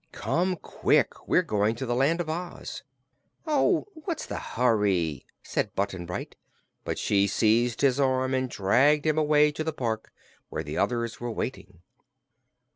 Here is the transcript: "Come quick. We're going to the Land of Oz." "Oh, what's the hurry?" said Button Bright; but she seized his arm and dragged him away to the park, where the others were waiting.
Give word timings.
"Come 0.13 0.55
quick. 0.55 1.27
We're 1.27 1.43
going 1.43 1.75
to 1.75 1.85
the 1.85 1.93
Land 1.93 2.21
of 2.21 2.27
Oz." 2.27 2.81
"Oh, 3.45 3.85
what's 3.93 4.25
the 4.25 4.39
hurry?" 4.39 5.27
said 5.43 5.75
Button 5.75 6.07
Bright; 6.07 6.35
but 6.83 6.97
she 6.97 7.27
seized 7.27 7.81
his 7.81 7.99
arm 7.99 8.33
and 8.33 8.49
dragged 8.49 9.05
him 9.05 9.19
away 9.19 9.51
to 9.51 9.63
the 9.63 9.71
park, 9.73 10.11
where 10.49 10.63
the 10.63 10.75
others 10.75 11.19
were 11.19 11.29
waiting. 11.29 11.81